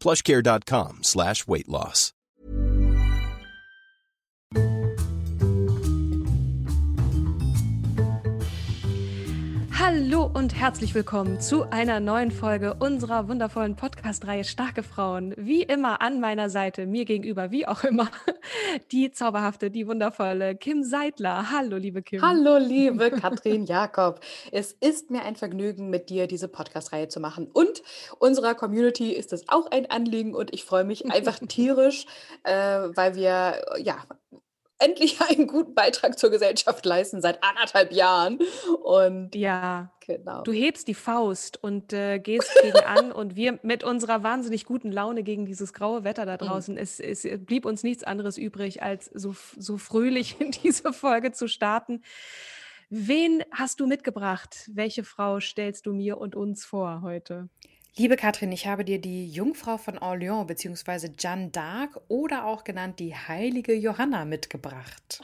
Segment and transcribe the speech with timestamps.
[0.00, 2.12] plushcare.com slash weight loss.
[9.78, 15.34] Hallo und herzlich willkommen zu einer neuen Folge unserer wundervollen Podcast-Reihe Starke Frauen.
[15.36, 18.08] Wie immer an meiner Seite, mir gegenüber, wie auch immer,
[18.92, 21.50] die zauberhafte, die wundervolle Kim Seidler.
[21.50, 22.22] Hallo, liebe Kim.
[22.22, 24.20] Hallo, liebe Katrin Jakob.
[24.52, 27.48] Es ist mir ein Vergnügen, mit dir diese Podcast-Reihe zu machen.
[27.52, 27.82] Und
[28.18, 32.06] unserer Community ist es auch ein Anliegen und ich freue mich einfach tierisch,
[32.44, 33.96] äh, weil wir ja
[34.80, 38.38] endlich einen guten Beitrag zur Gesellschaft leisten seit anderthalb Jahren.
[38.82, 40.42] Und ja, genau.
[40.42, 44.90] Du hebst die Faust und äh, gehst gegen an und wir mit unserer wahnsinnig guten
[44.90, 46.38] Laune gegen dieses graue Wetter da mhm.
[46.38, 46.80] draußen, mhm.
[46.80, 51.48] es, es blieb uns nichts anderes übrig, als so, so fröhlich in diese Folge zu
[51.48, 52.02] starten.
[52.92, 54.68] Wen hast du mitgebracht?
[54.72, 57.48] Welche Frau stellst du mir und uns vor heute?
[57.96, 61.10] Liebe Katrin, ich habe dir die Jungfrau von Orléans bzw.
[61.16, 65.20] Jeanne d'Arc oder auch genannt die heilige Johanna mitgebracht.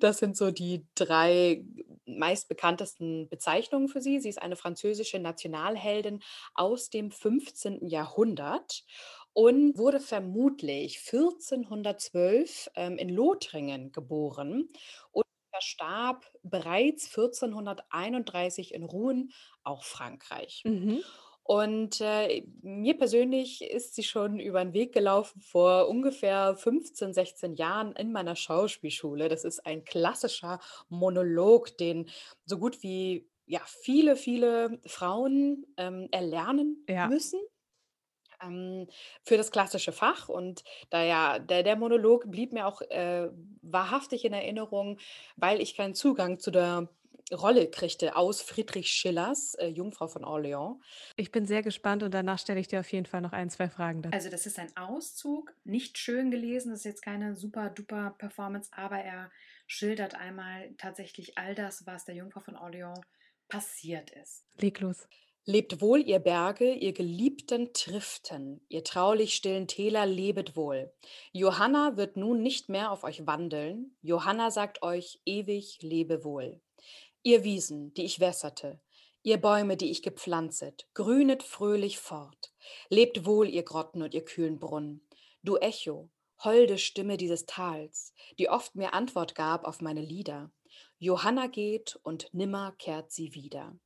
[0.00, 1.64] Das sind so die drei
[2.04, 4.20] meistbekanntesten Bezeichnungen für sie.
[4.20, 6.20] Sie ist eine französische Nationalheldin
[6.54, 7.86] aus dem 15.
[7.86, 8.84] Jahrhundert
[9.32, 14.68] und wurde vermutlich 1412 ähm, in Lothringen geboren
[15.12, 19.32] und verstarb bereits 1431 in Rouen,
[19.62, 20.62] auch Frankreich.
[20.64, 21.02] Mhm.
[21.50, 27.56] Und äh, mir persönlich ist sie schon über den Weg gelaufen vor ungefähr 15, 16
[27.56, 29.28] Jahren in meiner Schauspielschule.
[29.28, 32.08] Das ist ein klassischer Monolog, den
[32.44, 37.08] so gut wie ja, viele, viele Frauen ähm, erlernen ja.
[37.08, 37.40] müssen
[38.40, 38.86] ähm,
[39.24, 40.28] für das klassische Fach.
[40.28, 43.28] Und da ja, der, der Monolog blieb mir auch äh,
[43.60, 45.00] wahrhaftig in Erinnerung,
[45.34, 46.88] weil ich keinen Zugang zu der
[47.32, 50.78] Rolle kriegte aus Friedrich Schillers äh, Jungfrau von Orléans.
[51.16, 53.68] Ich bin sehr gespannt und danach stelle ich dir auf jeden Fall noch ein, zwei
[53.68, 54.14] Fragen dazu.
[54.14, 58.70] Also das ist ein Auszug, nicht schön gelesen, das ist jetzt keine super duper Performance,
[58.72, 59.30] aber er
[59.66, 63.00] schildert einmal tatsächlich all das, was der Jungfrau von Orléans
[63.48, 64.44] passiert ist.
[64.60, 65.06] Leg los.
[65.46, 70.92] Lebt wohl, ihr Berge, ihr geliebten Triften, ihr traulich stillen Täler, lebet wohl.
[71.32, 76.60] Johanna wird nun nicht mehr auf euch wandeln, Johanna sagt euch ewig lebe wohl.
[77.22, 78.80] Ihr Wiesen, die ich wässerte,
[79.22, 82.54] ihr Bäume, die ich gepflanzet, grünet fröhlich fort.
[82.88, 85.06] Lebt wohl, ihr Grotten und ihr kühlen Brunnen.
[85.42, 90.50] Du Echo, holde Stimme dieses Tals, die oft mir Antwort gab auf meine Lieder.
[90.98, 93.78] Johanna geht und nimmer kehrt sie wieder.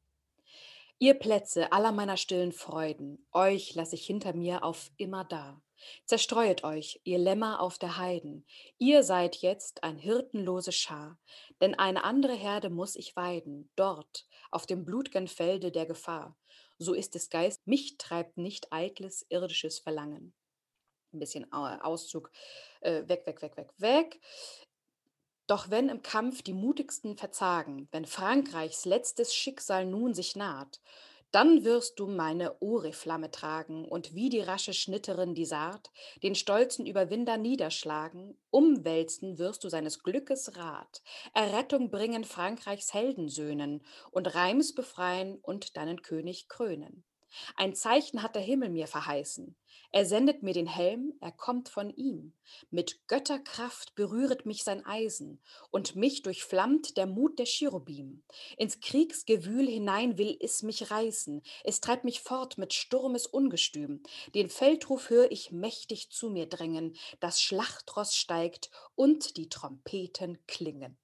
[1.00, 5.61] Ihr Plätze aller meiner stillen Freuden, euch lass ich hinter mir auf immer da.
[6.06, 8.47] Zerstreuet euch, ihr Lämmer auf der Heiden,
[8.78, 11.19] ihr seid jetzt ein hirtenlose Schar,
[11.61, 16.37] denn eine andere Herde muss ich weiden, dort, auf dem blutgen Felde der Gefahr.
[16.78, 20.34] So ist es Geist, mich treibt nicht eitles irdisches Verlangen.
[21.12, 22.31] Ein bisschen Auszug,
[22.81, 24.21] äh, weg, weg, weg, weg, weg.
[25.47, 30.81] Doch wenn im Kampf die mutigsten verzagen, wenn Frankreichs letztes Schicksal nun sich naht,
[31.34, 35.91] dann wirst du meine Oriflamme tragen und wie die rasche Schnitterin die Saat
[36.22, 41.03] den stolzen Überwinder niederschlagen, umwälzen wirst du seines Glückes Rat,
[41.35, 47.05] Errettung bringen Frankreichs Heldensöhnen und Reims befreien und deinen König krönen.
[47.56, 49.56] Ein Zeichen hat der Himmel mir verheißen.
[49.92, 52.32] Er sendet mir den Helm, er kommt von ihm.
[52.70, 55.40] Mit Götterkraft berühret mich sein Eisen,
[55.70, 58.25] und mich durchflammt der Mut der Cherubim.
[58.56, 64.02] Ins Kriegsgewühl hinein will es mich reißen, es treibt mich fort mit Sturmes Ungestüm.
[64.34, 70.98] Den Feldruf hör ich mächtig zu mir drängen, das Schlachtross steigt und die Trompeten klingen.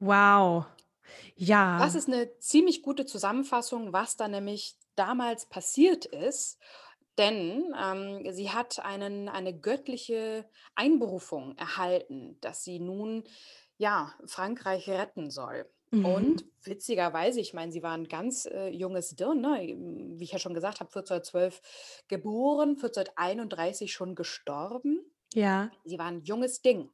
[0.00, 0.66] Wow.
[1.36, 1.78] Ja.
[1.78, 6.58] Das ist eine ziemlich gute Zusammenfassung, was da nämlich damals passiert ist.
[7.18, 13.24] Denn ähm, sie hat einen, eine göttliche Einberufung erhalten, dass sie nun
[13.78, 15.66] ja Frankreich retten soll.
[15.94, 16.04] Mhm.
[16.04, 19.76] Und witzigerweise, ich meine, sie war ein ganz äh, junges Dirn, ne?
[20.18, 21.60] wie ich ja schon gesagt habe, 1412
[22.08, 25.04] geboren, 1431 schon gestorben.
[25.34, 25.70] Ja.
[25.84, 26.90] Sie war ein junges Ding.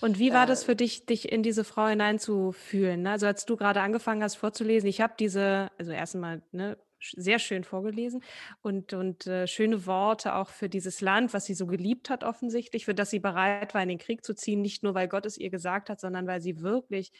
[0.00, 3.02] Und wie war das Äh, für dich, dich in diese Frau hineinzufühlen?
[3.02, 3.10] Ne?
[3.10, 7.64] Also als du gerade angefangen hast vorzulesen, ich habe diese, also erstmal ne, sehr schön
[7.64, 8.22] vorgelesen
[8.62, 12.86] und, und äh, schöne Worte auch für dieses Land, was sie so geliebt hat offensichtlich,
[12.86, 15.36] für das sie bereit war, in den Krieg zu ziehen, nicht nur weil Gott es
[15.36, 17.12] ihr gesagt hat, sondern weil sie wirklich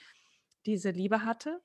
[0.65, 1.61] diese Liebe hatte.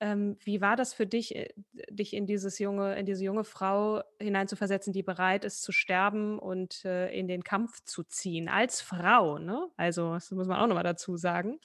[0.00, 1.48] Ähm, wie war das für dich, äh,
[1.90, 6.84] dich in dieses junge, in diese junge Frau hineinzuversetzen, die bereit ist zu sterben und
[6.84, 9.68] äh, in den Kampf zu ziehen, als Frau, ne?
[9.76, 11.60] Also, das muss man auch nochmal dazu sagen.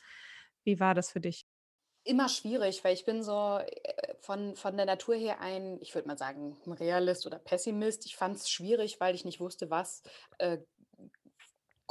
[0.63, 1.45] Wie war das für dich?
[2.04, 6.07] immer schwierig, weil ich bin so äh, von, von der Natur her ein, ich würde
[6.07, 8.06] mal sagen, ein Realist oder Pessimist.
[8.06, 10.01] Ich fand es schwierig, weil ich nicht wusste, was
[10.39, 10.60] äh,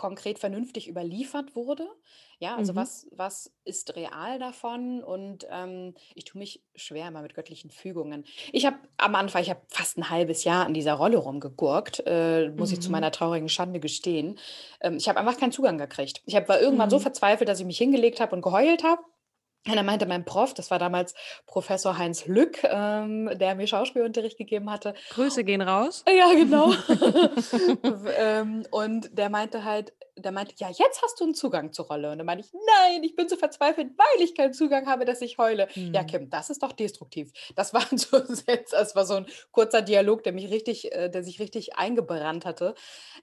[0.01, 1.87] konkret vernünftig überliefert wurde.
[2.39, 2.77] Ja, also Mhm.
[2.77, 5.05] was, was ist real davon?
[5.05, 8.25] Und ähm, ich tue mich schwer immer mit göttlichen Fügungen.
[8.53, 12.49] Ich habe am Anfang, ich habe fast ein halbes Jahr an dieser Rolle rumgegurkt, äh,
[12.51, 12.93] muss ich zu Mhm.
[12.93, 14.39] meiner traurigen Schande gestehen.
[14.81, 16.23] Ähm, ich habe einfach keinen Zugang gekriegt.
[16.25, 17.03] Ich hab, war irgendwann so Mhm.
[17.03, 19.03] verzweifelt, dass ich mich hingelegt habe und geheult habe.
[19.67, 21.15] Und dann meinte mein Prof, das war damals
[21.47, 24.95] Professor Heinz Lück, ähm, der mir Schauspielunterricht gegeben hatte.
[25.11, 26.05] Grüße gehen raus.
[26.09, 26.73] Ja, genau.
[28.17, 32.11] Ähm, und der meinte halt, der meinte, ja, jetzt hast du einen Zugang zur Rolle.
[32.13, 35.21] Und dann meinte ich, nein, ich bin so verzweifelt, weil ich keinen Zugang habe, dass
[35.23, 35.69] ich heule.
[35.93, 36.07] Ja, Mhm.
[36.07, 37.33] Kim, das ist doch destruktiv.
[37.55, 41.41] Das war so, das war so ein kurzer Dialog, der mich richtig, äh, der sich
[41.41, 42.75] richtig eingebrannt hatte.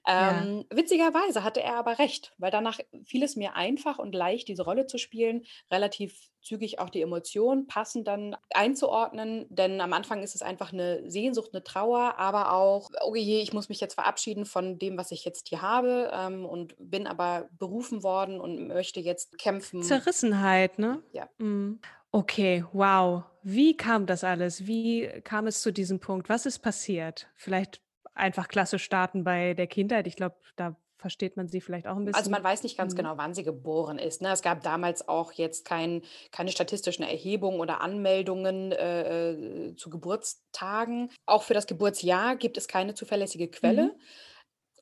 [0.06, 0.42] Ja.
[0.42, 4.64] Ähm, witzigerweise hatte er aber recht, weil danach fiel es mir einfach und leicht, diese
[4.64, 10.34] Rolle zu spielen, relativ zügig auch die Emotionen passend dann einzuordnen, denn am Anfang ist
[10.34, 14.46] es einfach eine Sehnsucht, eine Trauer, aber auch, oh je, ich muss mich jetzt verabschieden
[14.46, 19.00] von dem, was ich jetzt hier habe ähm, und bin aber berufen worden und möchte
[19.00, 19.82] jetzt kämpfen.
[19.82, 21.02] Zerrissenheit, ne?
[21.12, 21.28] Ja.
[21.38, 21.80] Mhm.
[22.10, 23.24] Okay, wow.
[23.42, 24.66] Wie kam das alles?
[24.66, 26.28] Wie kam es zu diesem Punkt?
[26.28, 27.28] Was ist passiert?
[27.36, 27.80] Vielleicht
[28.14, 30.06] einfach klassisch starten bei der Kindheit.
[30.06, 32.44] Ich glaube, da versteht man sie vielleicht auch ein Also man bisschen.
[32.44, 32.96] weiß nicht ganz Mhm.
[32.96, 34.20] genau, wann sie geboren ist.
[34.20, 34.32] Ne?
[34.32, 36.02] Es gab damals auch jetzt kein,
[36.32, 39.30] keine statistischen Erhebungen oder Anmeldungen äh,
[39.68, 41.10] äh, zu Geburtstagen.
[41.26, 43.84] Auch für das Geburtsjahr gibt es keine zuverlässige Quelle.
[43.84, 43.90] Mhm.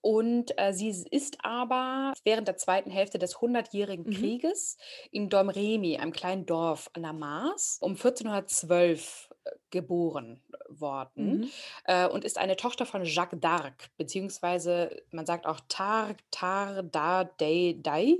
[0.06, 4.12] Und äh, sie ist aber während der zweiten Hälfte des Hundertjährigen Mhm.
[4.12, 4.76] Krieges
[5.10, 11.50] in Domremy, einem kleinen Dorf an der Maas, um 1412 äh, geboren worden Mhm.
[11.86, 17.24] äh, und ist eine Tochter von Jacques d'Arc, beziehungsweise man sagt auch Tar, Tar, Da,
[17.24, 18.18] Dei, Dei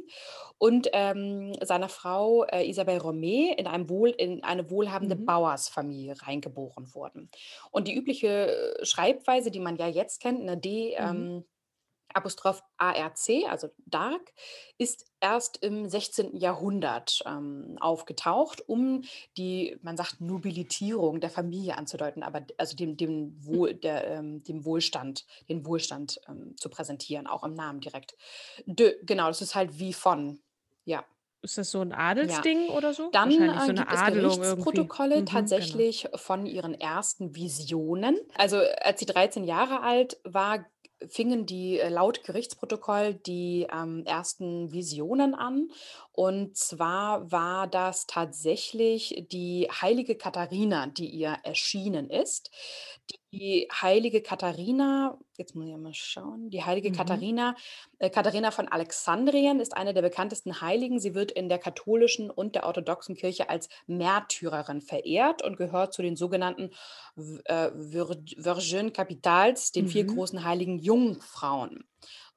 [0.59, 5.25] und ähm, seiner Frau äh, Isabelle Romé in, einem wohl, in eine wohlhabende Mhm.
[5.25, 7.31] Bauersfamilie reingeboren wurden.
[7.71, 11.05] Und die übliche äh, Schreibweise, die man ja jetzt kennt, eine D, Mhm.
[11.07, 11.45] ähm,
[12.17, 14.33] Apostroph ARC, also Dark,
[14.79, 16.37] ist erst im 16.
[16.37, 19.03] Jahrhundert ähm, aufgetaucht, um
[19.37, 24.65] die, man sagt, Nobilitierung der Familie anzudeuten, aber also dem, dem, Wohl, der, ähm, dem
[24.65, 28.17] Wohlstand, den Wohlstand ähm, zu präsentieren, auch im Namen direkt.
[28.67, 30.41] Dö, genau, das ist halt wie von,
[30.85, 31.05] ja.
[31.43, 33.11] Ist das so ein Ja, Adelsding oder so?
[33.13, 34.71] dann Wahrscheinlich so äh, eine gibt es Adelung irgendwie.
[34.73, 35.33] Gerichtsprotokolle Mhm, genau.
[35.33, 38.19] tatsächlich von ihren ersten Visionen.
[38.37, 40.65] Also als sie 13 Jahre alt war,
[41.09, 45.69] fingen die äh, laut Gerichtsprotokoll die ähm, ersten Visionen an.
[46.13, 52.51] Und zwar war das tatsächlich die heilige Katharina, die ihr erschienen ist.
[53.11, 56.95] Die heilige Katharina, jetzt muss ich ja mal schauen, die heilige Mhm.
[56.97, 57.55] Katharina,
[57.99, 60.99] äh, Katharina von Alexandrien ist eine der bekanntesten Heiligen.
[61.01, 66.03] Sie wird in der katholischen und der orthodoxen Kirche als Märtyrerin verehrt und gehört zu
[66.03, 66.71] den sogenannten
[67.45, 70.09] äh, Vir- Virgin Capitals, den vier Mhm.
[70.15, 71.85] großen heiligen Jungfrauen.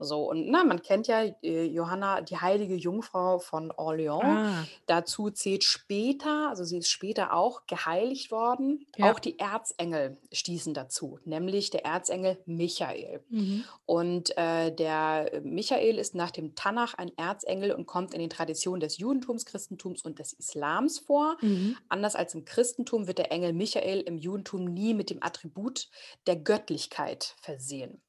[0.02, 4.24] So, und na, man kennt ja äh, Johanna, die heilige Jungfrau von Orléans.
[4.24, 8.86] Ah, Dazu zählt später, also sie ist später auch geheiligt worden.
[8.96, 9.12] ja.
[9.12, 13.22] Auch die Erzengel stießen dazu, nämlich der Erzengel Michael.
[13.30, 13.66] Mhm.
[13.86, 18.80] Und äh, der Michael ist nach dem Tanach ein Erzengel und kommt in den Traditionen
[18.80, 21.36] des Judentums, Christentums und des Islams vor.
[21.42, 21.76] Mhm.
[21.90, 25.90] Anders als im Christentum wird der Engel Michael im Judentum nie mit dem Attribut
[26.26, 28.02] der Göttlichkeit versehen.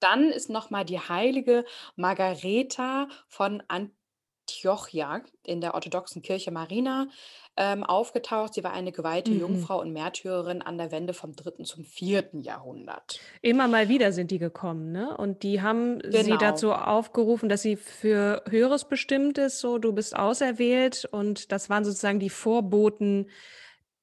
[0.00, 1.64] Dann ist nochmal die heilige
[1.96, 7.06] Margareta von Antiochia in der orthodoxen Kirche Marina
[7.56, 8.54] ähm, aufgetaucht.
[8.54, 9.40] Sie war eine geweihte Mhm.
[9.40, 11.64] Jungfrau und Märtyrerin an der Wende vom 3.
[11.64, 12.30] zum 4.
[12.40, 13.20] Jahrhundert.
[13.42, 15.16] Immer mal wieder sind die gekommen, ne?
[15.16, 16.36] Und die haben sie Genau.
[16.38, 21.84] dazu aufgerufen, dass sie für Höheres bestimmt ist, so du bist auserwählt und das waren
[21.84, 23.28] sozusagen die Vorboten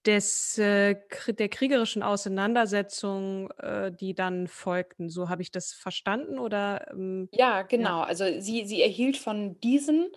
[0.08, 0.96] des, äh,
[1.28, 5.10] der kriegerischen Auseinandersetzung, äh, die dann folgten.
[5.10, 7.62] So habe ich das verstanden oder ähm, Ja, ja.
[7.64, 8.02] genau.
[8.02, 10.08] Also sie, sie erhielt von diesen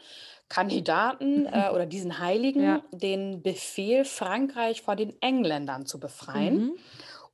[0.48, 2.84] Kandidaten äh, oder diesen Heiligen Ja.
[2.92, 6.72] den Befehl, Frankreich vor den Engländern zu befreien Mhm.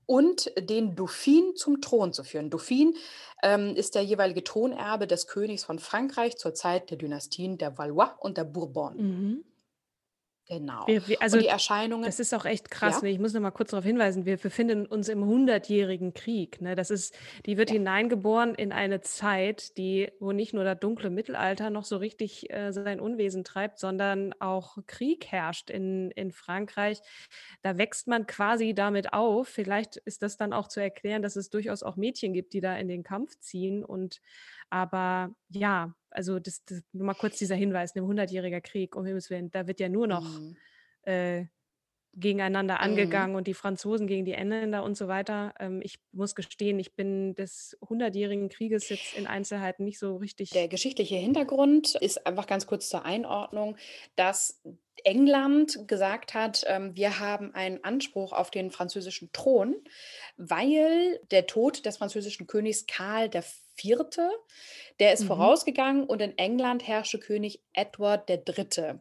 [0.06, 2.50] und den Dauphin zum Thron zu führen.
[2.50, 2.94] Dauphin
[3.42, 8.10] ähm, ist der jeweilige Thronerbe des Königs von Frankreich zur Zeit der Dynastien der Valois
[8.20, 8.96] und der Bourbon.
[8.96, 9.44] Mhm.
[10.48, 10.86] Genau.
[10.86, 12.96] Wir, wir, Und also die Erscheinungen, das ist auch echt krass.
[12.96, 13.10] ja, Ne?
[13.10, 16.60] Ich muss noch mal kurz darauf hinweisen, wir befinden uns im hundertjährigen Krieg.
[16.60, 16.76] Ne?
[16.76, 17.74] Das ist, die wird ja.
[17.74, 22.72] hineingeboren in eine Zeit, die, wo nicht nur das dunkle Mittelalter noch so richtig äh,
[22.72, 27.00] sein Unwesen treibt, sondern auch Krieg herrscht in, in Frankreich.
[27.62, 29.48] Da wächst man quasi damit auf.
[29.48, 32.76] Vielleicht ist das dann auch zu erklären, dass es durchaus auch Mädchen gibt, die da
[32.76, 33.84] in den Kampf ziehen.
[33.84, 34.20] Und
[34.70, 39.30] aber ja, also das, das nur mal kurz dieser Hinweis, ein hundertjähriger Krieg, um Himmels
[39.30, 40.56] Willen, da wird ja nur noch Mhm.
[41.02, 41.46] äh,
[42.14, 43.26] gegeneinander Mhm.
[43.26, 45.54] angegangen und die Franzosen gegen die Engländer und so weiter.
[45.60, 50.16] Ähm, ich muss gestehen, ich bin des hundertjährigen Krieges jetzt in Einzelheiten nicht so
[50.52, 50.68] Der richtig.
[50.68, 53.76] geschichtliche Hintergrund ist einfach ganz kurz zur Einordnung,
[54.14, 54.62] dass
[55.04, 59.74] England gesagt hat, ähm, wir haben einen Anspruch auf den französischen Thron,
[60.36, 63.28] weil der Tod des französischen Königs Karl
[63.78, 64.00] IV.,
[65.00, 65.26] der ist Mhm.
[65.28, 68.94] vorausgegangen und in England herrschte König Edward III.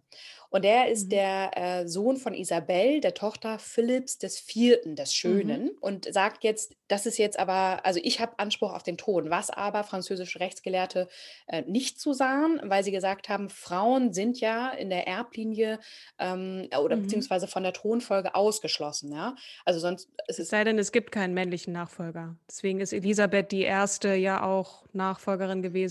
[0.52, 1.10] Und der ist Mhm.
[1.10, 5.14] der äh, Sohn von Isabel, der Tochter Philipps des Vierten, des Mhm.
[5.16, 9.30] Schönen, und sagt jetzt, das ist jetzt aber, also ich habe Anspruch auf den Thron,
[9.30, 11.10] was aber französische Rechtsgelehrte
[11.48, 15.80] äh, nicht so sahen, weil sie gesagt haben, Frauen sind ja in der Erblinie
[16.20, 17.02] ähm, oder Mhm.
[17.04, 19.12] beziehungsweise von der Thronfolge ausgeschlossen.
[19.12, 19.36] Ja?
[19.66, 22.38] Also sonst Es es sei denn, es gibt keinen männlichen Nachfolger.
[22.48, 25.85] Deswegen ist Elisabeth die erste ja auch Nachfolgerin gewesen.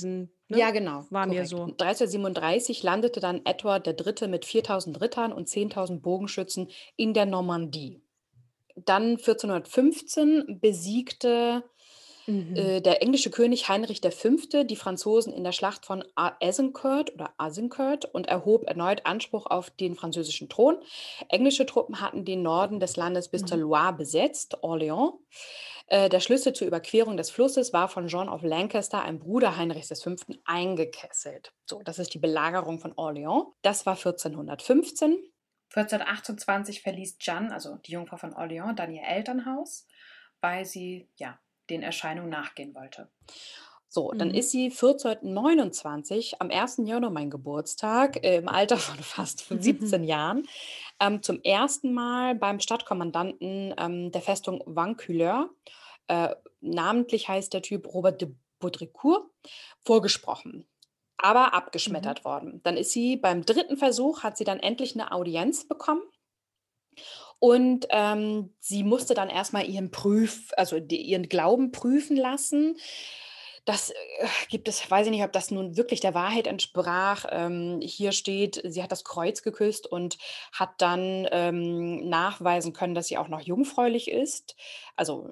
[0.49, 0.59] Ne?
[0.59, 1.49] Ja, genau, War mir korrekt.
[1.51, 1.63] so.
[1.63, 4.29] 1337 landete dann Edward III.
[4.29, 8.03] mit 4000 Rittern und 10.000 Bogenschützen in der Normandie.
[8.77, 11.63] Dann 1415 besiegte
[12.27, 12.57] Mhm.
[12.57, 14.63] äh, der englische König Heinrich V.
[14.65, 19.95] die Franzosen in der Schlacht von Azincourt oder Azincourt und erhob erneut Anspruch auf den
[19.95, 20.79] französischen Thron.
[21.29, 23.65] Englische Truppen hatten den Norden des Landes bis zur Mhm.
[23.65, 25.13] Loire besetzt, Orléans.
[25.87, 30.03] Äh, Der Schlüssel zur Überquerung des Flusses war von John of Lancaster, einem Bruder Heinrichs
[30.03, 31.53] V., eingekesselt.
[31.67, 33.53] So, das ist die Belagerung von Orléans.
[33.63, 35.19] Das war 1415.
[35.75, 39.87] 1428 verließ Jeanne, also die Jungfrau von Orléans, dann ihr Elternhaus,
[40.41, 41.39] weil sie ja
[41.69, 43.11] den Erscheinungen nachgehen wollte.
[43.95, 44.35] So, dann Mhm.
[44.35, 46.85] ist sie 1429, am 1.
[46.85, 50.49] Januar mein Geburtstag, äh, im Alter von fast 17 Jahren,
[50.99, 55.49] ähm, zum ersten Mal beim Stadtkommandanten ähm, der Festung Vanculeur,
[56.09, 59.31] äh, namentlich heißt der Typ Robert de Baudricourt,
[59.85, 60.67] vorgesprochen,
[61.17, 61.53] aber Mhm.
[61.53, 62.61] abgeschmettert worden.
[62.65, 66.03] Dann ist sie beim dritten Versuch, hat sie dann endlich eine Audienz bekommen.
[67.39, 72.77] Und ähm, sie musste dann erstmal ihren Prüf, also die, ihren Glauben prüfen lassen.
[73.65, 73.95] Das äh,
[74.51, 77.25] gibt es, weiß ich nicht, ob das nun wirklich der Wahrheit entsprach.
[77.31, 80.19] Ähm, hier steht, sie hat das Kreuz geküsst und
[80.53, 84.55] hat dann ähm, nachweisen können, dass sie auch noch jungfräulich ist.
[84.97, 85.31] Also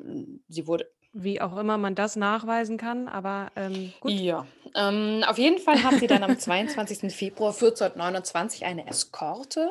[0.48, 4.12] sie wurde, Wie auch immer man das nachweisen kann, aber ähm, gut.
[4.12, 7.14] ja, ähm, auf jeden Fall hat sie dann am 22.
[7.14, 9.70] Februar 1429 eine Eskorte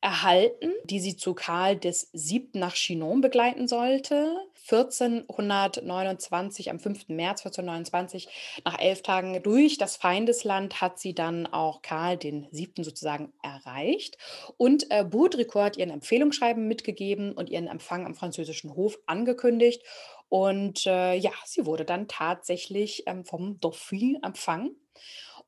[0.00, 4.36] erhalten, die sie zu Karl des Siebten nach Chinon begleiten sollte.
[4.70, 7.08] 1429, am 5.
[7.08, 8.28] März 1429,
[8.64, 14.18] nach elf Tagen durch das Feindesland, hat sie dann auch Karl den Siebten sozusagen erreicht.
[14.56, 19.82] Und äh, Baudricourt hat ihren Empfehlungsschreiben mitgegeben und ihren Empfang am französischen Hof angekündigt.
[20.28, 24.76] Und äh, ja, sie wurde dann tatsächlich ähm, vom Dauphin empfangen.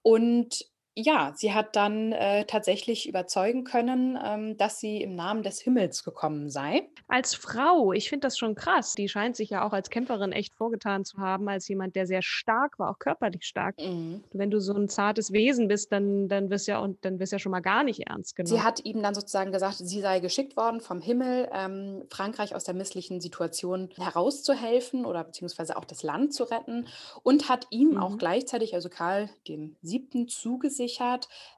[0.02, 0.66] Und
[1.00, 6.04] ja, sie hat dann äh, tatsächlich überzeugen können, ähm, dass sie im Namen des Himmels
[6.04, 6.88] gekommen sei.
[7.06, 8.94] Als Frau, ich finde das schon krass.
[8.94, 12.22] Die scheint sich ja auch als Kämpferin echt vorgetan zu haben, als jemand, der sehr
[12.22, 13.76] stark war, auch körperlich stark.
[13.78, 14.24] Mhm.
[14.32, 17.38] Wenn du so ein zartes Wesen bist, dann, dann wirst ja und dann wirst ja
[17.38, 18.62] schon mal gar nicht ernst Sie genommen.
[18.62, 22.74] hat ihm dann sozusagen gesagt, sie sei geschickt worden vom Himmel, ähm, Frankreich aus der
[22.74, 26.86] misslichen Situation herauszuhelfen oder beziehungsweise auch das Land zu retten
[27.22, 28.18] und hat ihm auch Mhm.
[28.18, 30.87] gleichzeitig, also Karl dem Siebten, zugesichert,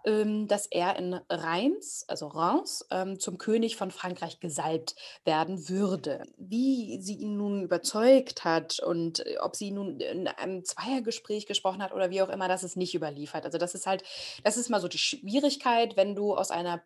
[0.04, 6.24] ähm, dass er in Reims, also Reims, ähm, zum König von Frankreich gesalbt werden würde.
[6.36, 11.82] Wie sie ihn nun überzeugt hat und äh, ob sie nun in einem Zweiergespräch gesprochen
[11.82, 13.44] hat oder wie auch immer, das ist nicht überliefert.
[13.44, 14.02] Also das ist halt,
[14.44, 16.82] das ist mal so die Schwierigkeit, wenn du aus einer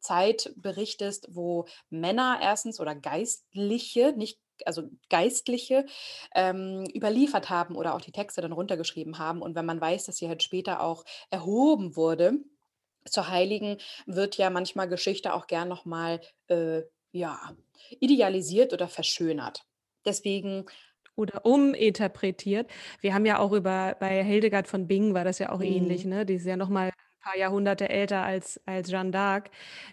[0.00, 5.86] Zeit berichtest, wo Männer erstens oder Geistliche, nicht also Geistliche,
[6.34, 9.42] ähm, überliefert haben oder auch die Texte dann runtergeschrieben haben.
[9.42, 12.34] Und wenn man weiß, dass sie halt später auch erhoben wurde
[13.06, 16.82] zur Heiligen, wird ja manchmal Geschichte auch gern nochmal äh,
[17.12, 17.52] ja,
[18.00, 19.64] idealisiert oder verschönert.
[20.06, 20.66] Deswegen
[21.16, 22.70] oder uminterpretiert.
[23.00, 26.04] Wir haben ja auch über bei Hildegard von Bingen war das ja auch ähnlich, Mhm.
[26.04, 26.26] ne?
[26.26, 26.92] Die ist ja noch mal ein
[27.24, 29.46] paar Jahrhunderte älter als als Jeanne d'Arc.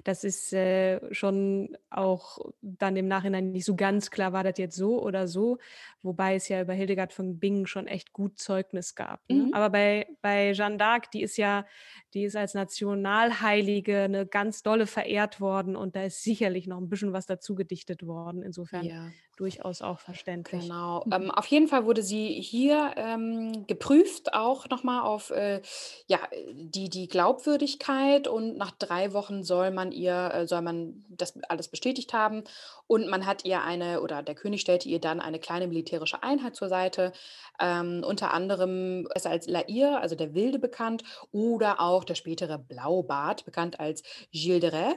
[0.04, 4.76] Das ist, äh, schon auch dann im Nachhinein nicht so ganz klar, war das jetzt
[4.76, 5.58] so oder so,
[6.02, 9.48] wobei es ja über Hildegard von Bingen schon echt gut Zeugnis gab, ne?
[9.48, 9.52] Mhm.
[9.52, 11.66] Aber bei bei Jeanne d'Arc, die ist ja
[12.14, 16.90] die ist als Nationalheilige, ne, ganz dolle verehrt worden und da ist sicherlich noch ein
[16.90, 18.42] bisschen was dazu gedichtet worden.
[18.44, 19.14] Insofern Ja.
[19.38, 20.74] durchaus auch verständlich.
[20.74, 21.08] Genau.
[21.12, 25.62] Ähm, auf jeden Fall wurde sie hier ähm, geprüft, auch nochmal auf äh,
[26.08, 26.20] ja,
[26.54, 31.68] die, die Glaubwürdigkeit und nach drei Wochen soll man ihr, äh, soll man das alles
[31.68, 32.44] bestätigt haben
[32.88, 36.56] und man hat ihr eine, oder der König stellte ihr dann eine kleine militärische Einheit
[36.56, 37.13] zur Seite,
[37.60, 43.46] ähm, unter anderem ist als Lair, also der Wilde bekannt, oder auch der spätere Blaubart,
[43.46, 44.01] bekannt als
[44.32, 44.96] Gilles de Rais.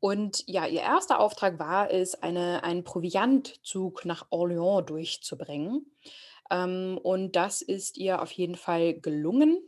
[0.00, 5.86] Und ja, ihr erster Auftrag war es, eine, einen Proviantzug nach Orléans durchzubringen.
[6.50, 9.62] Ähm, und das ist ihr auf jeden Fall gelungen.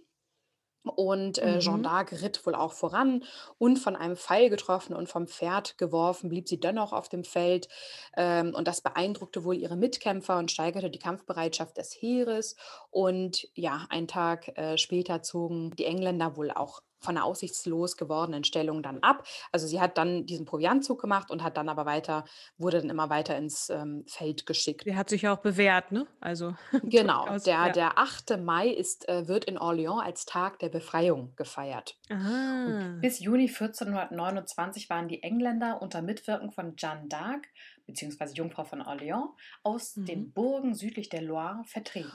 [0.89, 1.89] Und äh, Jeanne Mhm.
[1.89, 3.25] d'Arc ritt wohl auch voran
[3.59, 7.69] und von einem Pfeil getroffen und vom Pferd geworfen, blieb sie dennoch auf dem Feld.
[8.17, 12.57] Ähm, und das beeindruckte wohl ihre Mitkämpfer und steigerte die Kampfbereitschaft des Heeres.
[12.91, 18.45] Und ja, einen Tag äh, später zogen die Engländer wohl auch von der aussichtslos gewordenen
[18.45, 19.27] Stellung dann ab.
[19.53, 22.25] Also sie hat dann diesen Proviantzug gemacht und hat dann aber weiter,
[22.59, 24.85] wurde dann immer weiter ins ähm, Feld geschickt.
[24.85, 26.07] Der hat sich ja auch bewährt, ne?
[26.21, 27.69] Also Genau, durchaus, der, ja.
[27.71, 28.39] der 8.
[28.39, 31.97] Mai ist, äh, wird in Orléans als Tag der Befreiung gefeiert.
[32.11, 32.99] Ah.
[33.01, 37.45] Bis Juni 1429 waren die Engländer unter Mitwirkung von Jeanne d'Arc
[37.87, 38.33] bzw.
[38.35, 39.31] Jungfrau von Orléans
[39.63, 40.33] aus den Mhm.
[40.33, 42.11] Burgen südlich der Loire vertrieben.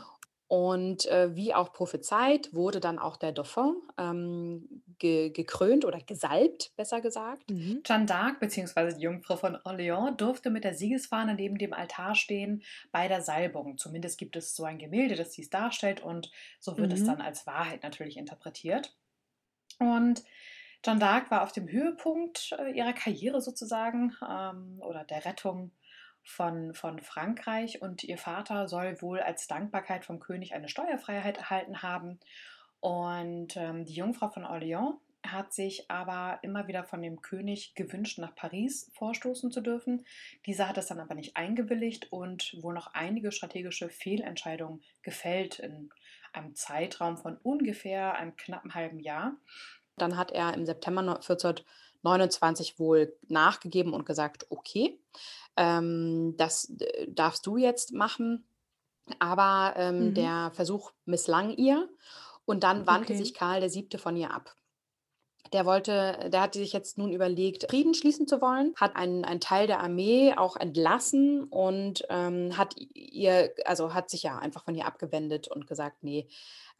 [0.51, 6.73] Und äh, wie auch prophezeit, wurde dann auch der Dauphin ähm, ge gekrönt oder gesalbt,
[6.75, 7.49] besser gesagt.
[7.49, 7.83] Mhm.
[7.85, 8.93] Jeanne d'Arc bzw.
[8.95, 13.77] die Jungfrau von Orléans durfte mit der Siegesfahne neben dem Altar stehen bei der Salbung.
[13.77, 16.29] Zumindest gibt es so ein Gemälde, das dies darstellt und
[16.59, 17.05] so wird es Mhm.
[17.05, 18.93] dann als Wahrheit natürlich interpretiert.
[19.79, 20.23] Und
[20.83, 25.71] Jeanne d'Arc war auf dem Höhepunkt äh, ihrer Karriere sozusagen ähm, oder der Rettung
[26.23, 31.81] von, von Frankreich und ihr Vater soll wohl als Dankbarkeit vom König eine Steuerfreiheit erhalten
[31.81, 32.19] haben.
[32.79, 38.17] Und ähm, die Jungfrau von Orléans hat sich aber immer wieder von dem König gewünscht,
[38.17, 40.05] nach Paris vorstoßen zu dürfen.
[40.45, 45.91] Dieser hat es dann aber nicht eingewilligt und wohl noch einige strategische Fehlentscheidungen gefällt in
[46.33, 49.35] einem Zeitraum von ungefähr einem knappen halben Jahr.
[49.97, 51.19] Dann hat er im September
[52.03, 54.99] 1429 wohl nachgegeben und gesagt, okay,
[55.57, 58.45] ähm, das äh, darfst du jetzt machen.
[59.19, 60.13] Aber ähm, Mhm.
[60.13, 61.89] der Versuch misslang ihr
[62.45, 63.15] und dann wandte Okay.
[63.15, 64.55] sich Karl der Siebte von ihr ab.
[65.53, 69.41] Der wollte, der hatte sich jetzt nun überlegt, Frieden schließen zu wollen, hat einen, einen
[69.41, 74.75] Teil der Armee auch entlassen und ähm, hat ihr, also hat sich ja einfach von
[74.75, 76.27] ihr abgewendet und gesagt, nee,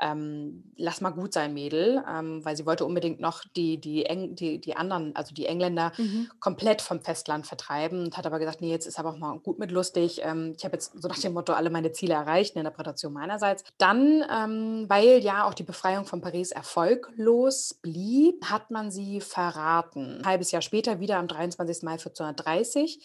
[0.02, 4.36] ähm, lass mal gut sein, Mädel, ähm, weil sie wollte unbedingt noch die, die, Eng,
[4.36, 6.30] die, die anderen, also die Engländer Mhm.
[6.40, 9.60] komplett vom Festland vertreiben und hat aber gesagt, nee, jetzt ist aber auch mal gut
[9.60, 10.22] mit lustig.
[10.24, 13.64] Ähm, ich habe jetzt so nach dem Motto alle meine Ziele erreicht, eine Interpretation meinerseits.
[13.78, 20.20] Dann, ähm, weil ja auch die Befreiung von Paris erfolglos blieb, hat man sie verraten.
[20.20, 21.84] Ein halbes Jahr später, wieder am 23.
[21.84, 23.00] Mai 1430,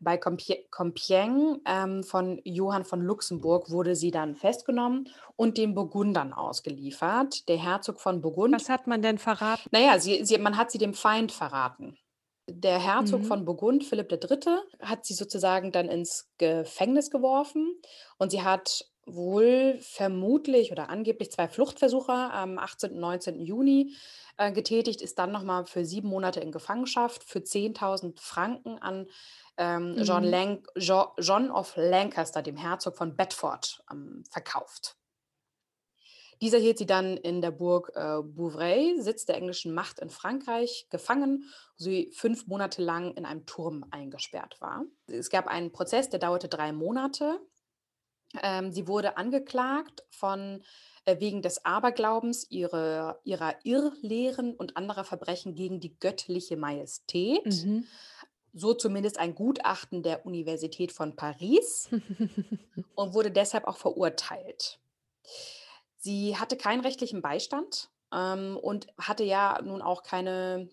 [0.00, 7.48] bei Compiègne ähm, von Johann von Luxemburg wurde sie dann festgenommen und den Burgundern ausgeliefert.
[7.48, 9.68] Der Herzog von Burgund Was hat man denn verraten?
[9.72, 11.98] naja, sie, sie, man hat sie dem Feind verraten.
[12.48, 13.24] Der Herzog Mhm.
[13.26, 17.80] von Burgund, Philipp III., hat sie sozusagen dann ins Gefängnis geworfen
[18.18, 22.92] und sie hat wohl vermutlich oder angeblich zwei Fluchtversuche am 18.
[22.92, 23.40] und 19.
[23.40, 23.94] Juni
[24.36, 29.06] äh, getätigt, ist dann nochmal für sieben Monate in Gefangenschaft für 10.000 Franken an
[29.58, 30.30] ähm, John, Mhm.
[30.30, 34.96] Lan jo John of Lancaster, dem Herzog von Bedford, ähm, verkauft.
[36.40, 40.88] Dieser hielt sie dann in der Burg äh, Bouvray, Sitz der englischen Macht in Frankreich,
[40.90, 41.44] gefangen,
[41.78, 44.84] wo sie fünf Monate lang in einem Turm eingesperrt war.
[45.06, 47.40] Es gab einen Prozess, der dauerte drei Monate.
[48.42, 50.62] Ähm, sie wurde angeklagt von
[51.04, 57.46] äh, wegen des Aberglaubens, ihre, ihrer Irrlehren und anderer Verbrechen gegen die göttliche Majestät.
[57.64, 57.86] Mhm.
[58.54, 61.88] So zumindest ein Gutachten der Universität von Paris
[62.94, 64.78] und wurde deshalb auch verurteilt.
[65.96, 70.68] Sie hatte keinen rechtlichen Beistand ähm, und hatte ja nun auch keine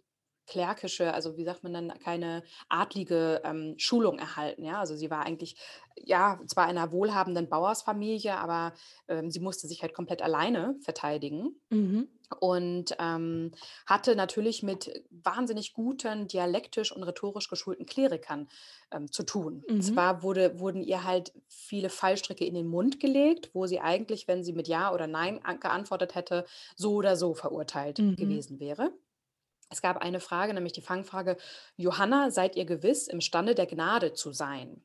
[0.50, 4.64] klärkische, also wie sagt man dann, keine adlige ähm, Schulung erhalten.
[4.64, 4.80] Ja?
[4.80, 5.56] Also sie war eigentlich,
[5.96, 8.74] ja, zwar einer wohlhabenden Bauersfamilie, aber
[9.08, 11.56] ähm, sie musste sich halt komplett alleine verteidigen.
[11.70, 12.10] Mhm.
[12.40, 13.52] und ähm,
[13.88, 18.48] hatte natürlich mit wahnsinnig guten, dialektisch und rhetorisch geschulten Klerikern
[18.92, 19.64] ähm, zu tun.
[19.68, 19.82] Mhm.
[19.82, 24.44] Zwar wurde, wurden ihr halt viele Fallstricke in den Mund gelegt, wo sie eigentlich, wenn
[24.44, 28.16] sie mit Ja oder Nein geantwortet hätte, so oder so verurteilt mhm.
[28.16, 28.92] gewesen wäre.
[29.70, 31.38] Es gab eine Frage, nämlich die Fangfrage,
[31.78, 34.82] Johanna, seid ihr gewiss, imstande der Gnade zu sein?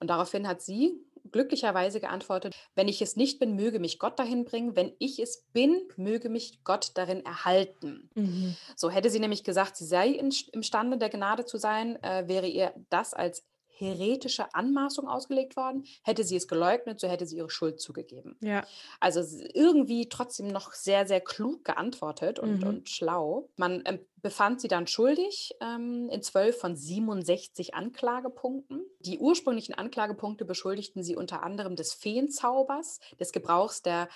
[0.00, 1.00] Und daraufhin hat sie
[1.32, 5.44] glücklicherweise geantwortet, wenn ich es nicht bin, möge mich Gott dahin bringen, wenn ich es
[5.52, 8.10] bin, möge mich Gott darin erhalten.
[8.14, 8.56] Mhm.
[8.76, 12.46] So hätte sie nämlich gesagt, sie sei in, imstande der Gnade zu sein, äh, wäre
[12.46, 13.44] ihr das als
[13.76, 15.84] heretische Anmaßung ausgelegt worden.
[16.02, 18.36] Hätte sie es geleugnet, so hätte sie ihre Schuld zugegeben.
[18.40, 18.64] Ja.
[19.00, 19.20] Also
[19.52, 22.66] irgendwie trotzdem noch sehr, sehr klug geantwortet und, mhm.
[22.66, 23.48] und schlau.
[23.56, 28.84] Man ähm, befand sie dann schuldig ähm, in zwölf von 67 Anklagepunkten.
[29.00, 34.08] Die ursprünglichen Anklagepunkte beschuldigten sie unter anderem des Feenzaubers, des Gebrauchs der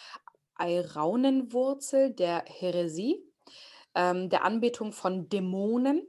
[0.54, 3.22] Eiraunenwurzel, der Häresie,
[3.94, 6.02] ähm, der Anbetung von Dämonen,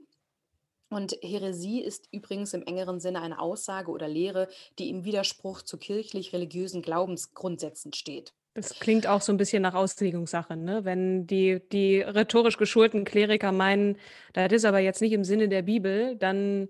[0.90, 4.48] und Häresie ist übrigens im engeren Sinne eine Aussage oder Lehre,
[4.80, 8.34] die im Widerspruch zu kirchlich-religiösen Glaubensgrundsätzen steht.
[8.56, 10.84] Das klingt auch so ein bisschen nach Auslegungssache, ne?
[10.84, 13.98] Wenn die, die rhetorisch geschulten Kleriker meinen,
[14.34, 16.70] das ist aber jetzt nicht im Sinne der Bibel, dann,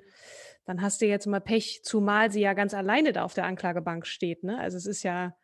[0.65, 4.05] dann hast du jetzt mal Pech, zumal sie ja ganz alleine da auf der Anklagebank
[4.05, 4.43] steht.
[4.43, 4.59] Ne?
[4.59, 5.35] Also es ist ja,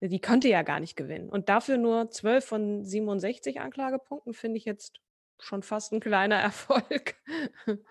[0.00, 1.28] die konnte ja gar nicht gewinnen.
[1.28, 5.00] Und dafür nur 12 von 67 Anklagepunkten finde ich jetzt
[5.40, 7.16] schon fast ein kleiner Erfolg.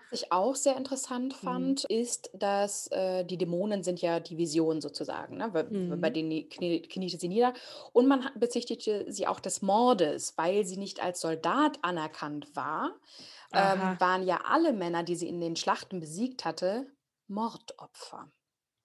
[0.08, 1.74] Was ich auch sehr interessant Mhm.
[1.74, 5.36] fand, ist, dass äh, die Dämonen sind ja die Vision sozusagen.
[5.36, 5.50] Ne?
[5.50, 5.64] Bei,
[5.96, 6.10] bei Mhm.
[6.10, 7.54] denen knie, kniete sie nieder.
[7.92, 13.00] Und man bezichtigte sie auch des Mordes, weil sie nicht als Soldat anerkannt war.
[13.52, 16.86] Ähm, waren ja alle Männer, die sie in den Schlachten besiegt hatte,
[17.26, 18.30] Mordopfer.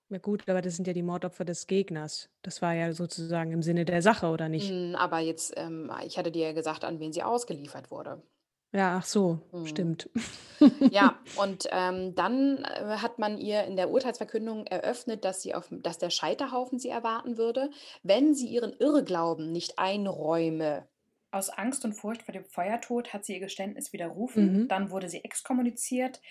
[0.09, 2.29] Ja gut, aber das sind ja die Mordopfer des Gegners.
[2.43, 4.75] Das war ja sozusagen im Sinne der Sache, oder nicht?
[4.75, 8.23] Mm, Aber jetzt, ähm, ich hatte dir ja gesagt, an wen sie ausgeliefert wurde.
[8.73, 9.67] Ja, ach so, Mhm.
[9.67, 10.09] stimmt.
[10.93, 15.67] Ja, und ähm, dann äh, hat man ihr in der Urteilsverkündung eröffnet, dass sie auf,
[15.71, 17.71] dass der Scheiterhaufen sie erwarten würde,
[18.03, 20.87] wenn sie ihren Irrglauben nicht einräume.
[21.31, 24.63] Aus Angst und Furcht vor dem Feuertod hat sie ihr Geständnis widerrufen.
[24.63, 24.67] Mhm.
[24.67, 26.21] Dann wurde sie exkommuniziert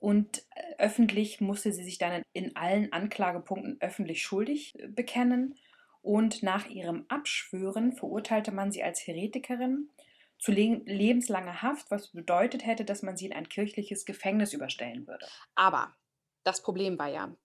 [0.00, 5.56] und äh, öffentlich musste sie sich dann in allen Anklagepunkten öffentlich schuldig äh, bekennen.
[6.00, 9.90] Und nach ihrem Abschwören verurteilte man sie als Heretikerin
[10.42, 15.06] zu le lebenslanger Haft, was bedeutet hätte, dass man sie in ein kirchliches Gefängnis überstellen
[15.06, 15.28] würde.
[15.54, 15.94] Aber
[16.42, 17.36] das Problem war ja,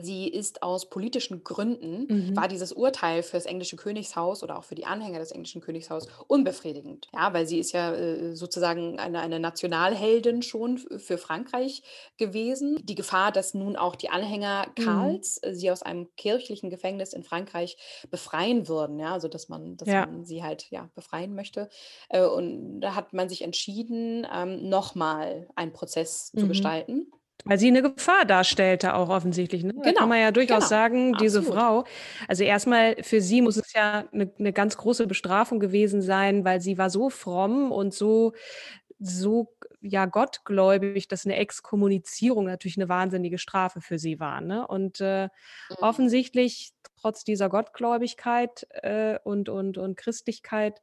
[0.00, 2.36] sie ist aus politischen Gründen, mhm.
[2.36, 6.08] war dieses Urteil für das englische Königshaus oder auch für die Anhänger des englischen Königshaus
[6.26, 7.08] unbefriedigend.
[7.14, 11.82] Ja, weil sie ist ja äh, sozusagen eine, eine Nationalheldin schon für Frankreich
[12.16, 12.78] gewesen.
[12.82, 14.84] Die Gefahr, dass nun auch die Anhänger mhm.
[14.84, 15.54] Karls mhm.
[15.54, 17.76] sie aus einem kirchlichen Gefängnis in Frankreich
[18.10, 20.06] befreien würden, ja, also dass man, dass ja.
[20.06, 21.68] man sie halt ja, befreien möchte.
[22.08, 26.40] Äh, und da hat man sich entschieden, ähm, nochmal einen Prozess mhm.
[26.40, 27.12] zu gestalten.
[27.46, 29.72] Weil sie eine Gefahr darstellte auch offensichtlich, ne?
[29.82, 30.68] Da kann man ja durchaus genau.
[30.68, 31.42] sagen, diese Absolut.
[31.42, 31.84] Frau
[32.28, 36.60] also erstmal für sie muss es ja eine 'ne ganz große Bestrafung gewesen sein, weil
[36.60, 38.32] sie war so fromm und so
[39.00, 44.66] so, ja, gottgläubig, dass eine Exkommunizierung natürlich eine wahnsinnige Strafe für sie war, ne?
[44.66, 45.28] Und, äh,
[45.70, 45.76] Mhm.
[45.80, 50.80] offensichtlich trotz dieser Gottgläubigkeit, äh, und und und Christlichkeit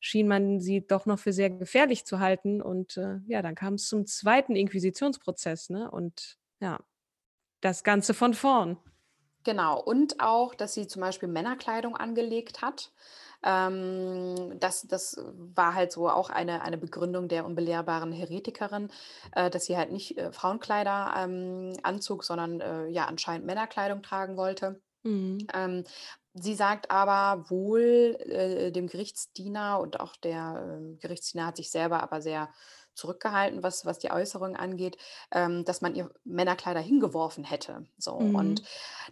[0.00, 2.62] schien man sie doch noch für sehr gefährlich zu halten.
[2.62, 5.90] Und äh, ja, dann kam es zum zweiten Inquisitionsprozess, ne?
[5.90, 6.80] Und ja,
[7.60, 8.78] das Ganze von vorn.
[9.44, 12.92] Genau, und auch, dass sie zum Beispiel Männerkleidung angelegt hat.
[13.42, 18.90] Ähm, das, das war halt so auch eine, eine Begründung der unbelehrbaren Heretikerin,
[19.32, 24.36] äh, dass sie halt nicht äh, Frauenkleider ähm, anzog, sondern äh, ja anscheinend Männerkleidung tragen
[24.36, 24.80] wollte.
[25.04, 25.46] Mhm.
[25.54, 25.84] Ähm,
[26.40, 32.02] Sie sagt aber wohl äh, dem Gerichtsdiener und auch der äh, Gerichtsdiener hat sich selber
[32.02, 32.48] aber sehr
[32.98, 34.98] zurückgehalten, was, was die Äußerung angeht,
[35.30, 37.86] ähm, dass man ihr Männerkleider hingeworfen hätte.
[37.96, 38.18] So.
[38.18, 38.34] Mhm.
[38.34, 38.62] Und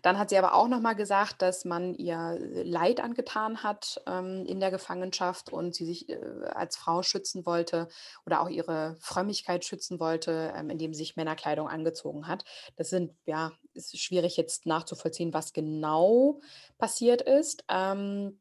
[0.02, 4.60] dann hat sie aber auch nochmal gesagt, dass man ihr Leid angetan hat ähm, in
[4.60, 6.18] der Gefangenschaft und sie sich äh,
[6.52, 7.88] als Frau schützen wollte
[8.26, 12.44] oder auch ihre Frömmigkeit schützen wollte, ähm, indem sie sich Männerkleidung angezogen hat.
[12.76, 16.40] Das sind, ja, ist schwierig jetzt nachzuvollziehen, was genau
[16.78, 17.64] passiert ist.
[17.68, 18.40] Ähm,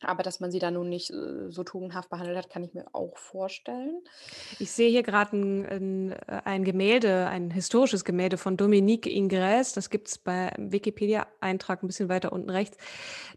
[0.00, 2.86] aber dass man sie da nun nicht äh, so tugendhaft behandelt hat, kann ich mir
[2.92, 4.02] auch vorstellen.
[4.58, 9.72] Ich sehe hier gerade ein, ein, äh, ein Gemälde, ein historisches Gemälde von Dominique Ingres.
[9.72, 12.76] Das gibt es bei Wikipedia-Eintrag ein bisschen weiter unten rechts.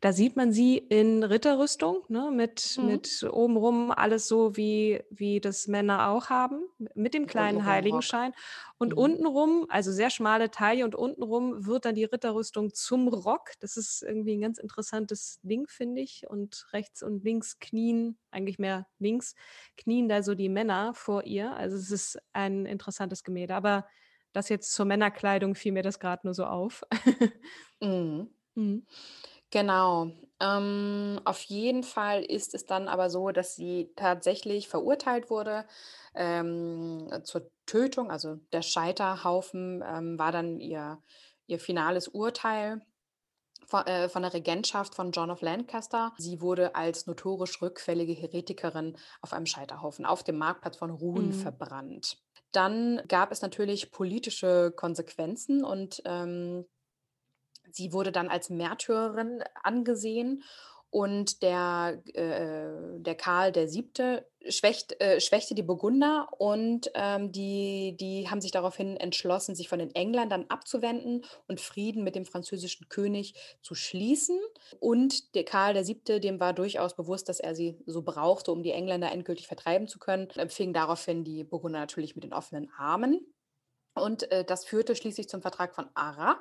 [0.01, 2.85] Da sieht man sie in Ritterrüstung, ne, mit, Mhm.
[2.85, 6.61] mit obenrum alles so, wie, wie das Männer auch haben,
[6.95, 8.33] mit dem kleinen Heiligenschein.
[8.77, 8.97] Und mhm.
[8.97, 13.51] untenrum, also sehr schmale Taille und untenrum wird dann die Ritterrüstung zum Rock.
[13.59, 16.27] Das ist irgendwie ein ganz interessantes Ding, finde ich.
[16.29, 19.33] Und rechts und links knien, eigentlich mehr links,
[19.77, 21.55] knien da so die Männer vor ihr.
[21.55, 23.55] Also es ist ein interessantes Gemälde.
[23.55, 23.87] Aber
[24.33, 26.83] das jetzt zur Männerkleidung fiel mir das gerade nur so auf.
[27.81, 28.29] mhm.
[28.55, 28.85] Mhm.
[29.49, 30.11] Genau.
[30.39, 35.65] Ähm, auf jeden Fall ist es dann aber so, dass sie tatsächlich verurteilt wurde
[36.13, 38.11] ähm, zur Tötung.
[38.11, 41.01] Also der Scheiterhaufen ähm, war dann ihr,
[41.47, 42.81] ihr finales Urteil
[43.65, 46.13] von, äh, von der Regentschaft von John of Lancaster.
[46.17, 51.33] Sie wurde als notorisch rückfällige Heretikerin auf einem Scheiterhaufen auf dem Marktplatz von Rouen mhm.
[51.33, 52.17] verbrannt.
[52.51, 56.65] Dann gab es natürlich politische Konsequenzen und ähm,
[57.71, 60.43] sie wurde dann als Märtyrerin angesehen
[60.89, 67.97] und der, äh, der Karl der Siebte schwächt, äh, schwächte die Burgunder und ähm, die,
[67.99, 72.87] die haben sich daraufhin entschlossen, sich von den Engländern abzuwenden und Frieden mit dem französischen
[72.87, 74.39] König zu schließen.
[74.79, 78.63] Und der Karl der Siebte, dem war durchaus bewusst, dass er sie so brauchte, um
[78.63, 83.25] die Engländer endgültig vertreiben zu können, empfing daraufhin die Burgunder natürlich mit den offenen Armen.
[83.93, 86.37] Und äh, das führte schließlich zum Vertrag von Arras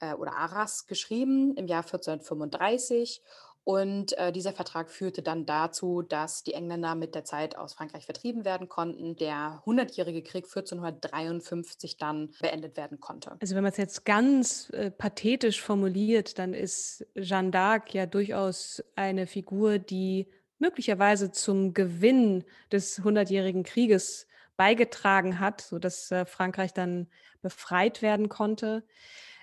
[0.00, 3.22] äh, oder Arras geschrieben im Jahr 1435.
[3.62, 8.06] Und äh, dieser Vertrag führte dann dazu, dass die Engländer mit der Zeit aus Frankreich
[8.06, 9.16] vertrieben werden konnten.
[9.16, 13.36] Der Hundertjährige Krieg 1453 dann beendet werden konnte.
[13.40, 18.82] Also wenn man es jetzt ganz äh, pathetisch formuliert, dann ist Jeanne d'Arc ja durchaus
[18.96, 20.26] eine Figur, die
[20.58, 27.08] möglicherweise zum Gewinn des Hundertjährigen Krieges beigetragen hat, sodass äh, Frankreich dann
[27.42, 28.84] befreit werden konnte.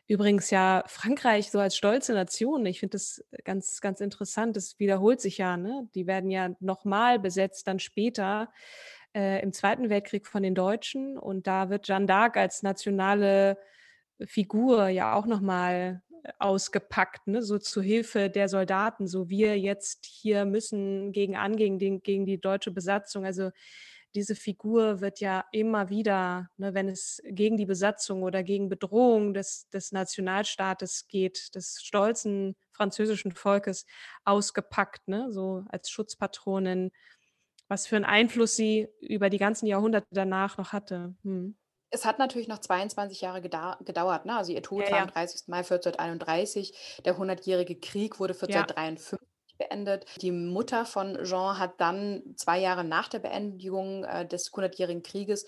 [0.07, 2.65] Übrigens ja Frankreich so als stolze Nation.
[2.65, 4.55] Ich finde das ganz, ganz interessant.
[4.55, 5.57] Das wiederholt sich ja.
[5.57, 5.89] Ne?
[5.95, 8.49] Die werden ja nochmal besetzt, dann später
[9.13, 11.17] äh, im Zweiten Weltkrieg von den Deutschen.
[11.17, 13.57] Und da wird Jeanne d'Arc als nationale
[14.25, 16.01] Figur ja auch nochmal
[16.39, 17.41] ausgepackt, ne?
[17.41, 19.07] so zu Hilfe der Soldaten.
[19.07, 23.25] So wir jetzt hier müssen gegen angehen, gegen, gegen die deutsche Besatzung.
[23.25, 23.51] Also
[24.17, 29.35] diese Figur wird ja immer wieder, ne, wenn es gegen die Besatzung oder gegen Bedrohung
[29.35, 33.85] des, des Nationalstaates geht, des stolzen französischen Volkes,
[34.25, 36.89] ausgepackt, ne, so als Schutzpatronin,
[37.67, 41.13] was für einen Einfluss sie über die ganzen Jahrhunderte danach noch hatte.
[41.23, 41.55] Hm.
[41.91, 44.25] Es hat natürlich noch 22 Jahre gedauert.
[44.25, 44.35] Ne?
[44.35, 45.47] Also ihr Tod ja, war am 30.
[45.47, 47.01] Mai 1431.
[47.05, 49.19] Der Hundertjährige Krieg wurde 1453
[49.57, 50.05] beendet.
[50.21, 55.45] Die Mutter von Jean hat dann zwei Jahre nach der Beendigung äh, des Hundertjährigen Krieges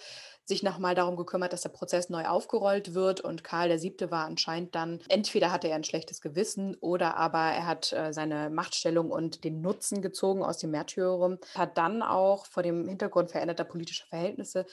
[0.49, 3.21] sich nochmal darum gekümmert, dass der Prozess neu aufgerollt wird.
[3.21, 4.11] Und Karl VII.
[4.11, 8.49] war anscheinend dann, entweder hatte er ein schlechtes Gewissen oder aber er hat äh, seine
[8.49, 13.63] Machtstellung und den Nutzen gezogen aus dem Märtyrium, hat dann auch vor dem Hintergrund veränderter
[13.63, 14.65] politischer Verhältnisse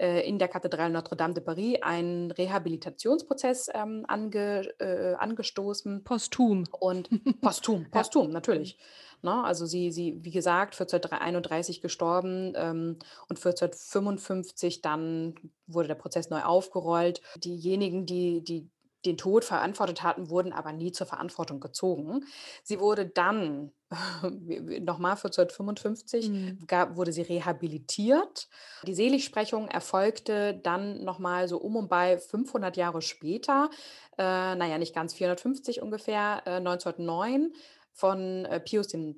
[0.00, 6.04] in der Kathedrale Notre-Dame de Paris einen Rehabilitationsprozess ähm, ange, äh, angestoßen.
[6.04, 6.64] Posthum.
[6.78, 7.08] Und
[7.40, 8.32] posthum, posthum, ja.
[8.32, 8.78] natürlich.
[9.22, 9.44] Ne?
[9.44, 15.34] Also sie, sie, wie gesagt, 1431 gestorben ähm, und 1455 dann
[15.66, 17.20] wurde der Prozess neu aufgerollt.
[17.36, 18.70] Diejenigen, die, die
[19.04, 22.24] den Tod verantwortet hatten, wurden aber nie zur Verantwortung gezogen.
[22.62, 23.72] Sie wurde dann,
[24.22, 26.58] nochmal 1455, mhm.
[26.66, 28.48] gab, wurde sie rehabilitiert.
[28.86, 33.70] Die Seligsprechung erfolgte dann nochmal so um und bei 500 Jahre später,
[34.16, 37.52] äh, naja, nicht ganz 450 ungefähr, äh, 1909
[37.92, 39.16] von äh, Pius X.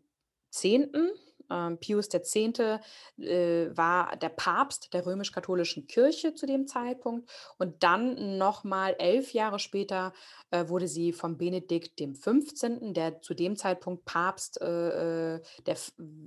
[1.52, 2.36] Ähm, Pius X.
[2.36, 9.58] Äh, war der Papst der römisch-katholischen Kirche zu dem Zeitpunkt und dann nochmal elf Jahre
[9.58, 10.12] später
[10.50, 15.76] äh, wurde sie von Benedikt XV., der zu dem Zeitpunkt Papst, äh, äh der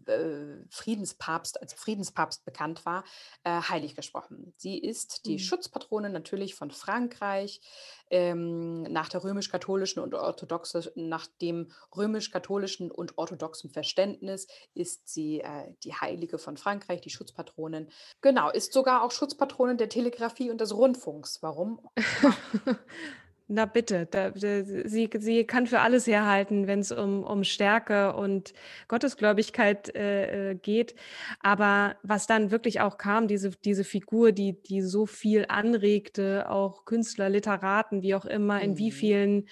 [0.08, 3.04] äh, Friedenspapst, als Friedenspapst bekannt war,
[3.44, 4.54] äh, heilig gesprochen.
[4.58, 5.40] Sie ist die mhm.
[5.40, 7.62] Schutzpatrone natürlich von Frankreich
[8.10, 15.74] ähm, nach der römisch-katholischen und orthodoxen, nach dem römisch-katholischen und orthodoxen Verständnis ist sie äh,
[15.84, 17.90] die Heilige von Frankreich, die Schutzpatronin.
[18.22, 21.42] Genau, ist sogar auch Schutzpatronin der Telegrafie und des Rundfunks.
[21.42, 21.80] Warum?
[23.48, 28.16] Na bitte, da, da, sie, sie kann für alles herhalten, wenn es um, um Stärke
[28.16, 28.54] und
[28.88, 30.96] Gottesgläubigkeit äh, äh, geht.
[31.42, 36.86] Aber was dann wirklich auch kam, diese, diese Figur, die, die so viel anregte, auch
[36.86, 38.96] Künstler, Literaten, wie auch immer, in wie mhm.
[38.96, 39.48] vielen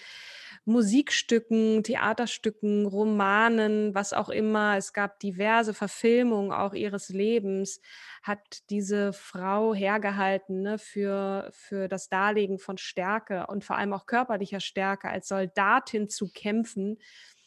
[0.65, 4.77] Musikstücken, Theaterstücken, Romanen, was auch immer.
[4.77, 7.81] Es gab diverse Verfilmungen auch ihres Lebens
[8.23, 14.05] hat diese Frau hergehalten ne, für, für das Darlegen von Stärke und vor allem auch
[14.05, 16.99] körperlicher Stärke, als Soldatin zu kämpfen.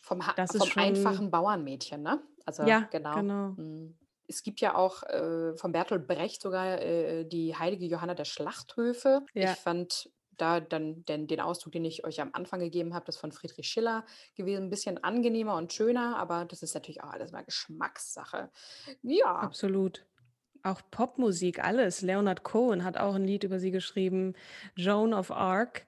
[0.02, 2.22] Vom, das vom ist schon, einfachen Bauernmädchen, ne?
[2.44, 3.14] Also ja, genau.
[3.16, 3.48] genau.
[3.57, 3.96] Mhm.
[4.29, 9.22] es gibt ja auch äh, von Bertolt Brecht sogar äh, die heilige Johanna der Schlachthöfe.
[9.33, 9.52] Ja.
[9.52, 13.16] Ich fand da dann den, den Ausdruck, den ich euch am Anfang gegeben habe, das
[13.16, 17.33] von Friedrich Schiller gewesen, ein bisschen angenehmer und schöner, aber das ist natürlich auch alles
[17.33, 18.51] mal Geschmackssache.
[19.03, 20.05] Ja, Absolut.
[20.62, 22.03] Auch Popmusik, alles.
[22.03, 24.35] Leonard Cohen hat auch ein Lied über sie geschrieben,
[24.75, 25.87] Joan of Arc.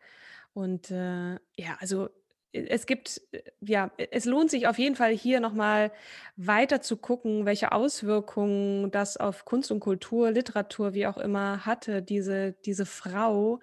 [0.54, 2.08] Und äh, ja, also
[2.52, 5.92] äh, es gibt, äh, ja, äh, es lohnt sich auf jeden Fall hier nochmal
[6.36, 12.02] weiter zu gucken, welche Auswirkungen das auf Kunst und Kultur, Literatur, wie auch immer hatte,
[12.02, 13.60] diese, diese Frau,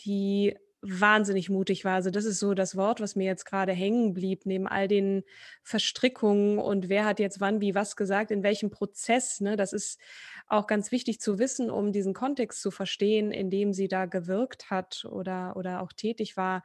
[0.00, 1.94] die wahnsinnig mutig war.
[1.94, 5.24] Also das ist so das Wort, was mir jetzt gerade hängen blieb, neben all den
[5.62, 9.40] Verstrickungen und wer hat jetzt wann wie was gesagt, in welchem Prozess.
[9.40, 9.56] Ne?
[9.56, 10.00] Das ist
[10.46, 14.70] auch ganz wichtig zu wissen, um diesen Kontext zu verstehen, in dem sie da gewirkt
[14.70, 16.62] hat oder, oder auch tätig war.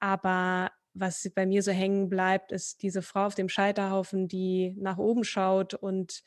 [0.00, 4.98] Aber was bei mir so hängen bleibt, ist diese Frau auf dem Scheiterhaufen, die nach
[4.98, 6.24] oben schaut und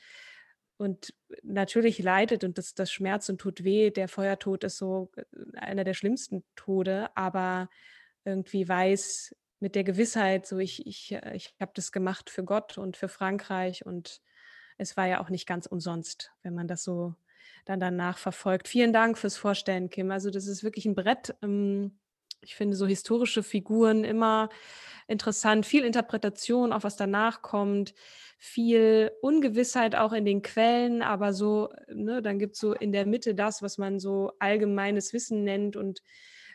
[0.81, 1.13] und
[1.43, 3.91] natürlich leidet und das, das schmerzt und tut weh.
[3.91, 5.23] Der Feuertod ist so äh,
[5.57, 7.69] einer der schlimmsten Tode, aber
[8.25, 12.79] irgendwie weiß mit der Gewissheit, so ich, ich, äh, ich habe das gemacht für Gott
[12.79, 14.21] und für Frankreich und
[14.77, 17.13] es war ja auch nicht ganz umsonst, wenn man das so
[17.65, 18.67] dann danach verfolgt.
[18.67, 20.09] Vielen Dank fürs Vorstellen, Kim.
[20.09, 21.35] Also das ist wirklich ein Brett.
[21.43, 21.99] Ähm,
[22.41, 24.49] ich finde so historische Figuren immer
[25.07, 27.93] interessant, viel Interpretation, auch was danach kommt,
[28.37, 33.05] viel Ungewissheit auch in den Quellen, aber so, ne, dann gibt es so in der
[33.05, 35.75] Mitte das, was man so allgemeines Wissen nennt.
[35.75, 36.01] Und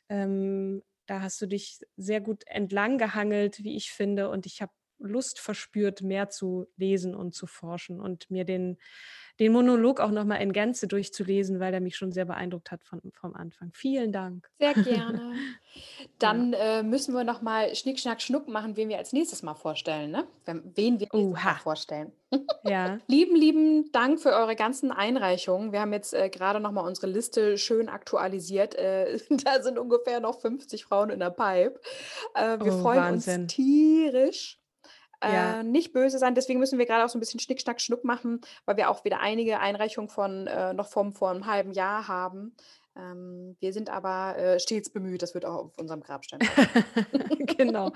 [0.09, 4.73] ähm, da hast du dich sehr gut entlang gehangelt, wie ich finde, und ich habe
[4.99, 8.79] Lust verspürt, mehr zu lesen und zu forschen und mir den
[9.39, 13.03] den Monolog auch nochmal in Gänze durchzulesen, weil er mich schon sehr beeindruckt hat von,
[13.13, 13.71] vom Anfang.
[13.75, 14.49] Vielen Dank.
[14.59, 15.35] Sehr gerne.
[16.19, 16.79] Dann ja.
[16.79, 20.27] äh, müssen wir nochmal Schnick, Schnack, Schnuck machen, wen wir als nächstes mal vorstellen, ne?
[20.47, 22.13] Wen wir nächstes Mal vorstellen.
[22.65, 22.99] ja.
[23.09, 25.73] Lieben, lieben Dank für eure ganzen Einreichungen.
[25.73, 28.75] Wir haben jetzt äh, gerade nochmal unsere Liste schön aktualisiert.
[28.75, 31.79] Äh, da sind ungefähr noch 50 Frauen in der Pipe.
[32.35, 33.43] Äh, wir oh, freuen Wahnsinn.
[33.43, 34.59] uns tierisch.
[35.33, 35.61] Ja.
[35.61, 36.35] Äh, nicht böse sein.
[36.35, 39.05] Deswegen müssen wir gerade auch so ein bisschen Schnick, Schnack, Schnuck machen, weil wir auch
[39.05, 42.55] wieder einige Einreichungen von äh, noch vom, vor einem halben Jahr haben.
[42.97, 46.41] Ähm, wir sind aber äh, stets bemüht, das wird auch auf unserem Grabstein.
[47.59, 47.93] genau,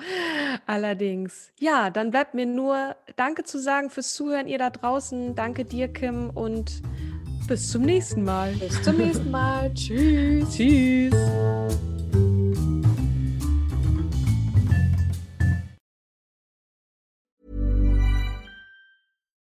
[0.66, 1.52] allerdings.
[1.58, 5.34] Ja, dann bleibt mir nur Danke zu sagen fürs Zuhören, ihr da draußen.
[5.34, 6.82] Danke dir, Kim, und
[7.48, 8.52] bis zum nächsten Mal.
[8.54, 9.72] Bis zum nächsten Mal.
[9.74, 10.54] Tschüss.
[10.54, 11.99] Tschüss.